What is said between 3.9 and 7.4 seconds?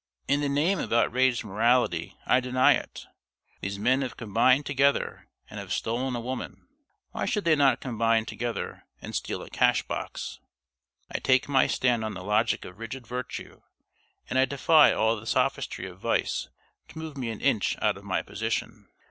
have combined together, and have stolen a woman. Why